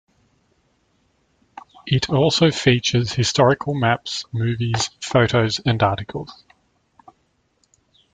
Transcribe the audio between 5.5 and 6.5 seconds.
and articles.